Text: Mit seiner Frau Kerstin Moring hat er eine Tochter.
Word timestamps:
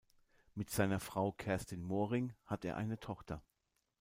Mit 0.55 0.71
seiner 0.71 0.99
Frau 0.99 1.31
Kerstin 1.31 1.83
Moring 1.83 2.33
hat 2.47 2.65
er 2.65 2.75
eine 2.75 2.99
Tochter. 2.99 3.43